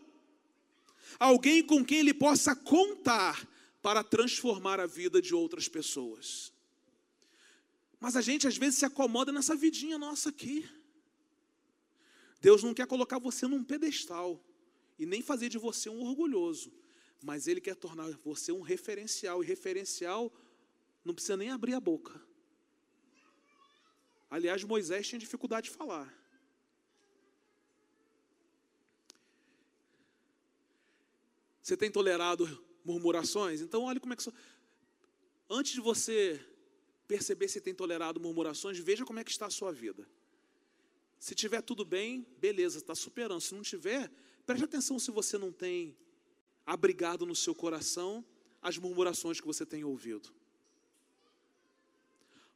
[1.19, 3.47] alguém com quem ele possa contar
[3.83, 6.53] para transformar a vida de outras pessoas.
[8.01, 10.69] Mas a gente às vezes se acomoda nessa vidinha nossa aqui.
[12.41, 14.43] Deus não quer colocar você num pedestal
[14.99, 16.73] e nem fazer de você um orgulhoso,
[17.23, 20.33] mas Ele quer tornar você um referencial, e referencial
[21.05, 22.21] não precisa nem abrir a boca.
[24.31, 26.15] Aliás, Moisés tinha dificuldade de falar.
[31.69, 32.49] Você tem tolerado
[32.83, 33.61] murmurações?
[33.61, 34.25] Então, olhe como é que.
[35.51, 36.43] Antes de você
[37.07, 40.09] perceber se tem tolerado murmurações, veja como é que está a sua vida.
[41.19, 43.43] Se tiver tudo bem, beleza, está superando.
[43.43, 44.11] Se não tiver,
[44.47, 45.95] preste atenção se você não tem
[46.65, 48.25] abrigado no seu coração
[48.63, 50.33] as murmurações que você tem ouvido.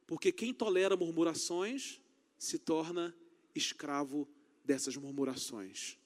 [0.07, 2.01] Porque quem tolera murmurações
[2.35, 3.15] se torna
[3.53, 4.27] escravo
[4.65, 5.99] dessas murmurações.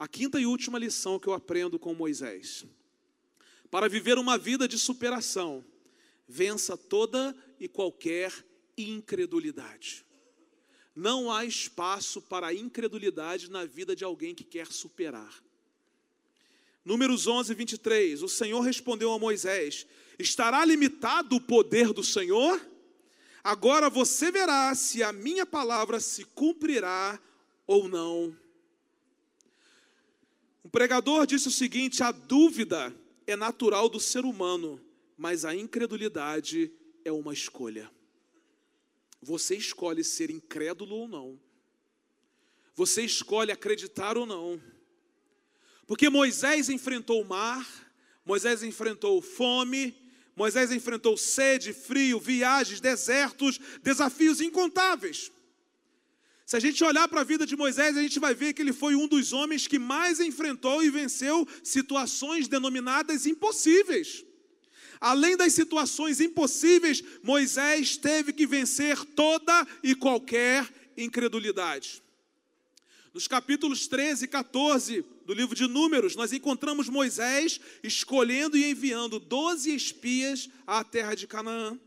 [0.00, 2.64] A quinta e última lição que eu aprendo com Moisés.
[3.70, 5.62] Para viver uma vida de superação,
[6.26, 8.32] vença toda e qualquer
[8.78, 10.06] incredulidade.
[10.96, 15.44] Não há espaço para incredulidade na vida de alguém que quer superar.
[16.82, 18.22] Números 11, 23.
[18.22, 19.86] O Senhor respondeu a Moisés:
[20.18, 22.58] Estará limitado o poder do Senhor?
[23.44, 27.20] Agora você verá se a minha palavra se cumprirá
[27.66, 28.34] ou não.
[30.62, 32.94] O pregador disse o seguinte: a dúvida
[33.26, 34.80] é natural do ser humano,
[35.16, 36.72] mas a incredulidade
[37.04, 37.90] é uma escolha.
[39.22, 41.38] Você escolhe ser incrédulo ou não.
[42.74, 44.60] Você escolhe acreditar ou não.
[45.86, 47.66] Porque Moisés enfrentou o mar,
[48.24, 49.94] Moisés enfrentou fome,
[50.36, 55.30] Moisés enfrentou sede, frio, viagens, desertos, desafios incontáveis.
[56.50, 58.72] Se a gente olhar para a vida de Moisés, a gente vai ver que ele
[58.72, 64.24] foi um dos homens que mais enfrentou e venceu situações denominadas impossíveis.
[65.00, 72.02] Além das situações impossíveis, Moisés teve que vencer toda e qualquer incredulidade.
[73.14, 79.20] Nos capítulos 13 e 14 do livro de Números, nós encontramos Moisés escolhendo e enviando
[79.20, 81.78] 12 espias à terra de Canaã.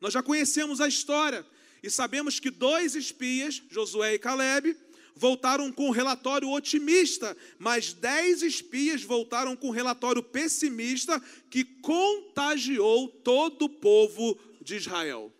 [0.00, 1.44] Nós já conhecemos a história
[1.86, 4.76] e sabemos que dois espias, Josué e Caleb,
[5.14, 13.08] voltaram com um relatório otimista, mas dez espias voltaram com um relatório pessimista que contagiou
[13.08, 15.32] todo o povo de Israel.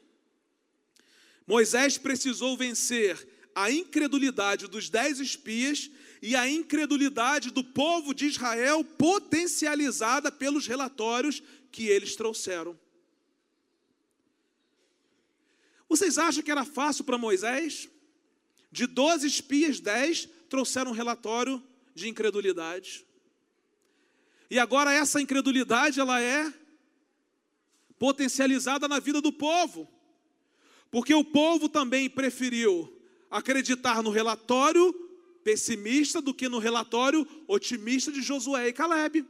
[1.44, 5.90] Moisés precisou vencer a incredulidade dos dez espias
[6.22, 11.42] e a incredulidade do povo de Israel, potencializada pelos relatórios
[11.72, 12.78] que eles trouxeram.
[15.96, 17.88] Vocês acham que era fácil para Moisés?
[18.70, 21.62] De 12 espias, 10 trouxeram um relatório
[21.94, 23.06] de incredulidade.
[24.50, 26.52] E agora essa incredulidade ela é
[27.98, 29.88] potencializada na vida do povo.
[30.90, 32.92] Porque o povo também preferiu
[33.30, 34.92] acreditar no relatório
[35.42, 39.26] pessimista do que no relatório otimista de Josué e Caleb.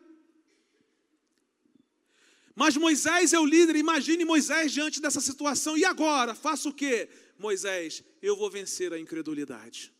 [2.58, 5.76] Mas Moisés é o líder, imagine Moisés diante dessa situação.
[5.76, 6.34] E agora?
[6.34, 7.06] Faça o quê?
[7.38, 9.92] Moisés, eu vou vencer a incredulidade.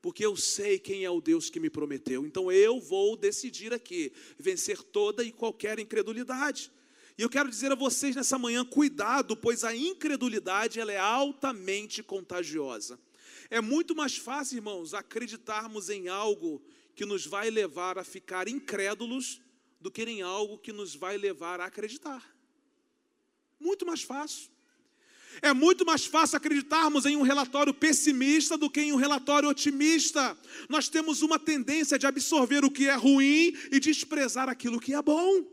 [0.00, 2.26] Porque eu sei quem é o Deus que me prometeu.
[2.26, 6.72] Então eu vou decidir aqui vencer toda e qualquer incredulidade.
[7.16, 12.02] E eu quero dizer a vocês nessa manhã, cuidado, pois a incredulidade ela é altamente
[12.02, 12.98] contagiosa.
[13.48, 16.60] É muito mais fácil, irmãos, acreditarmos em algo
[16.96, 19.41] que nos vai levar a ficar incrédulos
[19.82, 22.24] do que em algo que nos vai levar a acreditar.
[23.58, 24.48] Muito mais fácil.
[25.40, 30.38] É muito mais fácil acreditarmos em um relatório pessimista do que em um relatório otimista.
[30.68, 35.02] Nós temos uma tendência de absorver o que é ruim e desprezar aquilo que é
[35.02, 35.44] bom.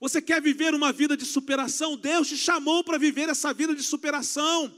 [0.00, 1.96] Você quer viver uma vida de superação?
[1.96, 4.72] Deus te chamou para viver essa vida de superação.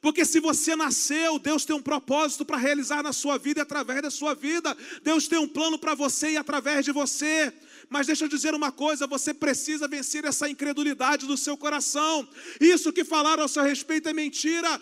[0.00, 4.02] Porque se você nasceu, Deus tem um propósito para realizar na sua vida e através
[4.02, 4.76] da sua vida.
[5.02, 7.52] Deus tem um plano para você e através de você.
[7.88, 12.28] Mas deixa eu dizer uma coisa: você precisa vencer essa incredulidade do seu coração.
[12.60, 14.80] Isso que falaram ao seu respeito é mentira.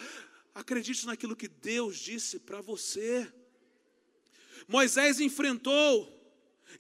[0.55, 3.31] Acredite naquilo que Deus disse para você.
[4.69, 6.14] Moisés enfrentou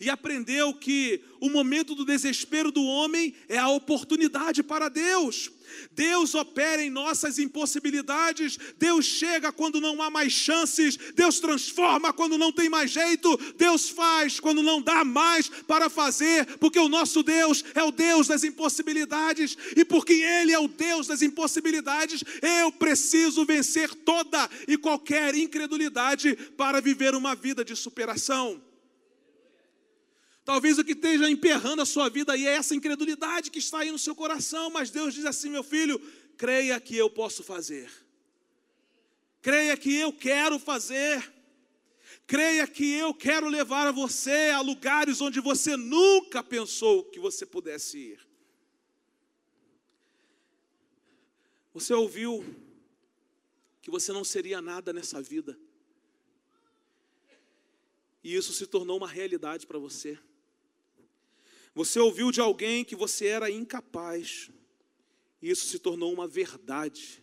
[0.00, 5.50] e aprendeu que o momento do desespero do homem é a oportunidade para Deus.
[5.92, 12.38] Deus opera em nossas impossibilidades, Deus chega quando não há mais chances, Deus transforma quando
[12.38, 17.22] não tem mais jeito, Deus faz quando não dá mais para fazer, porque o nosso
[17.22, 22.22] Deus é o Deus das impossibilidades, e porque Ele é o Deus das impossibilidades,
[22.60, 28.60] eu preciso vencer toda e qualquer incredulidade para viver uma vida de superação.
[30.44, 33.90] Talvez o que esteja emperrando a sua vida aí é essa incredulidade que está aí
[33.90, 35.98] no seu coração, mas Deus diz assim: meu filho,
[36.36, 37.90] creia que eu posso fazer,
[39.40, 41.32] creia que eu quero fazer,
[42.26, 47.98] creia que eu quero levar você a lugares onde você nunca pensou que você pudesse
[47.98, 48.28] ir.
[51.72, 52.44] Você ouviu
[53.80, 55.58] que você não seria nada nessa vida,
[58.22, 60.18] e isso se tornou uma realidade para você.
[61.74, 64.50] Você ouviu de alguém que você era incapaz,
[65.42, 67.22] e isso se tornou uma verdade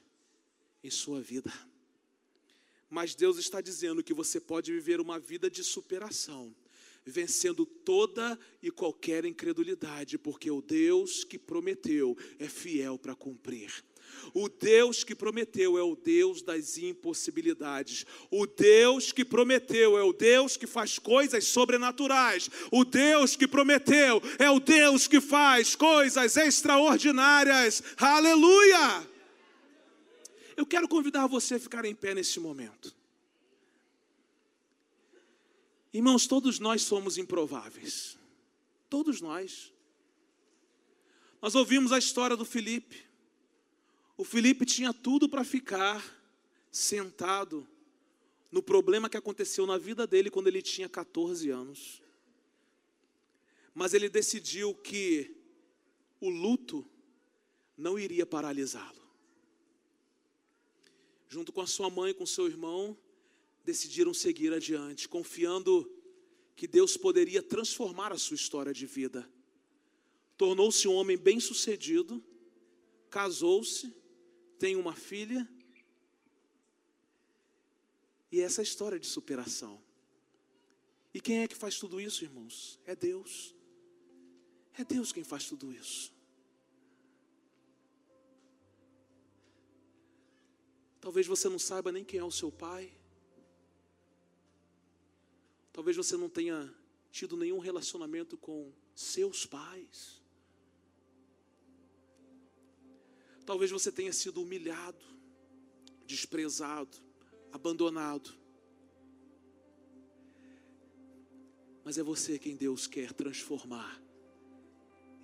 [0.83, 1.51] em sua vida.
[2.89, 6.53] Mas Deus está dizendo que você pode viver uma vida de superação,
[7.05, 13.83] vencendo toda e qualquer incredulidade, porque o Deus que prometeu é fiel para cumprir.
[14.33, 18.05] O Deus que prometeu é o Deus das impossibilidades.
[18.29, 22.49] O Deus que prometeu é o Deus que faz coisas sobrenaturais.
[22.71, 27.81] O Deus que prometeu é o Deus que faz coisas extraordinárias.
[27.97, 29.07] Aleluia!
[30.55, 33.00] Eu quero convidar você a ficar em pé nesse momento.
[35.93, 38.17] Irmãos, todos nós somos improváveis.
[38.89, 39.73] Todos nós.
[41.41, 43.05] Nós ouvimos a história do Felipe.
[44.15, 46.03] O Felipe tinha tudo para ficar
[46.71, 47.67] sentado
[48.51, 52.01] no problema que aconteceu na vida dele quando ele tinha 14 anos.
[53.73, 55.35] Mas ele decidiu que
[56.19, 56.85] o luto
[57.77, 59.01] não iria paralisá-lo.
[61.27, 62.97] Junto com a sua mãe com seu irmão,
[63.63, 65.89] decidiram seguir adiante, confiando
[66.55, 69.29] que Deus poderia transformar a sua história de vida.
[70.37, 72.23] Tornou-se um homem bem-sucedido,
[73.09, 73.93] casou-se
[74.57, 75.47] tem uma filha
[78.31, 79.83] E essa é história de superação.
[81.13, 82.79] E quem é que faz tudo isso, irmãos?
[82.85, 83.53] É Deus.
[84.77, 86.13] É Deus quem faz tudo isso.
[91.01, 92.95] Talvez você não saiba nem quem é o seu pai.
[95.73, 96.73] Talvez você não tenha
[97.11, 100.21] tido nenhum relacionamento com seus pais.
[103.45, 105.03] Talvez você tenha sido humilhado,
[106.05, 106.97] desprezado,
[107.51, 108.31] abandonado.
[111.83, 114.01] Mas é você quem Deus quer transformar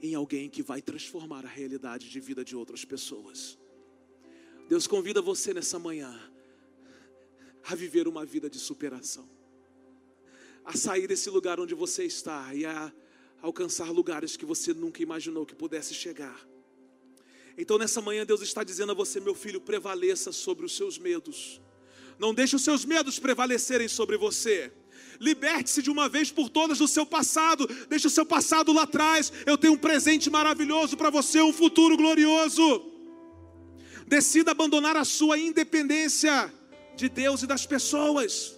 [0.01, 3.57] em alguém que vai transformar a realidade de vida de outras pessoas.
[4.67, 6.13] Deus convida você nessa manhã
[7.63, 9.27] a viver uma vida de superação,
[10.67, 12.91] a sair desse lugar onde você está e a
[13.41, 16.37] alcançar lugares que você nunca imaginou que pudesse chegar.
[17.57, 21.61] Então, nessa manhã, Deus está dizendo a você, meu filho, prevaleça sobre os seus medos.
[22.19, 24.69] Não deixe os seus medos prevalecerem sobre você.
[25.21, 27.65] Liberte-se de uma vez por todas do seu passado.
[27.87, 29.31] Deixe o seu passado lá atrás.
[29.45, 32.91] Eu tenho um presente maravilhoso para você, um futuro glorioso.
[34.05, 36.53] Decida abandonar a sua independência
[36.97, 38.56] de Deus e das pessoas.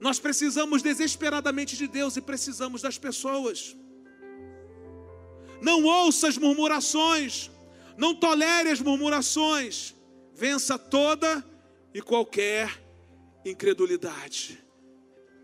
[0.00, 3.76] Nós precisamos desesperadamente de Deus e precisamos das pessoas.
[5.60, 7.50] Não ouça as murmurações,
[7.98, 9.94] não tolere as murmurações,
[10.34, 11.44] vença toda
[11.92, 12.82] e qualquer
[13.44, 14.58] incredulidade.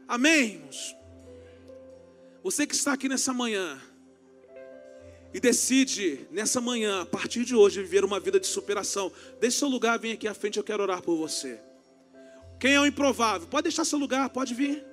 [0.09, 0.97] Amém, irmãos?
[2.43, 3.79] Você que está aqui nessa manhã
[5.35, 9.69] e decide nessa manhã, a partir de hoje, viver uma vida de superação, deixe seu
[9.69, 11.61] lugar, vem aqui à frente, eu quero orar por você.
[12.59, 13.47] Quem é o improvável?
[13.49, 14.85] Pode deixar seu lugar, pode vir.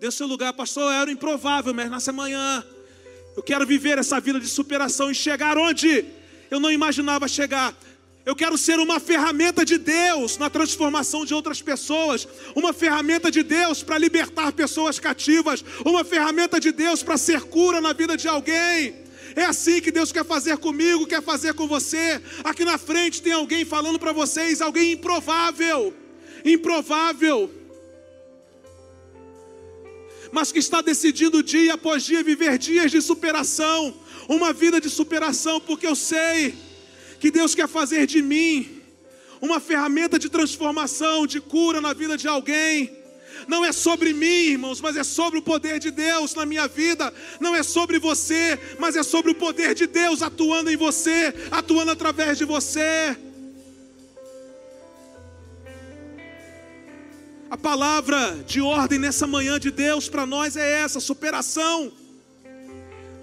[0.00, 2.64] Deixe seu lugar, pastor, eu era o improvável, mas nessa manhã
[3.36, 6.04] eu quero viver essa vida de superação e chegar onde
[6.50, 7.74] eu não imaginava chegar.
[8.24, 13.42] Eu quero ser uma ferramenta de Deus na transformação de outras pessoas, uma ferramenta de
[13.42, 18.26] Deus para libertar pessoas cativas, uma ferramenta de Deus para ser cura na vida de
[18.26, 18.94] alguém.
[19.36, 22.22] É assim que Deus quer fazer comigo, quer fazer com você.
[22.42, 25.92] Aqui na frente tem alguém falando para vocês, alguém improvável,
[26.44, 27.50] improvável,
[30.30, 33.94] mas que está decidindo dia após dia viver dias de superação,
[34.28, 36.54] uma vida de superação, porque eu sei
[37.20, 38.82] que Deus quer fazer de mim
[39.40, 42.90] uma ferramenta de transformação, de cura na vida de alguém.
[43.46, 47.12] Não é sobre mim, irmãos, mas é sobre o poder de Deus na minha vida.
[47.40, 51.90] Não é sobre você, mas é sobre o poder de Deus atuando em você, atuando
[51.90, 53.16] através de você.
[57.54, 61.92] A palavra de ordem nessa manhã de Deus para nós é essa: superação.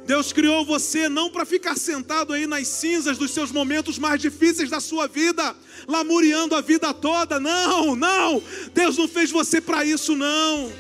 [0.06, 4.70] Deus criou você não para ficar sentado aí nas cinzas dos seus momentos mais difíceis
[4.70, 5.54] da sua vida,
[5.86, 7.42] lamuriando a vida toda.
[7.42, 8.42] Não, não.
[8.74, 10.72] Deus não fez você para isso, não.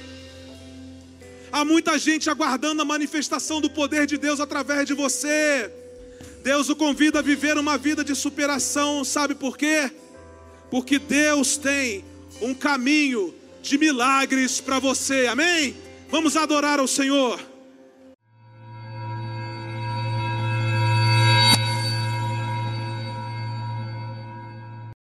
[1.52, 5.70] Há muita gente aguardando a manifestação do poder de Deus através de você.
[6.42, 9.92] Deus o convida a viver uma vida de superação, sabe por quê?
[10.70, 12.06] Porque Deus tem
[12.42, 15.76] um caminho de milagres para você, amém?
[16.10, 17.51] Vamos adorar ao Senhor.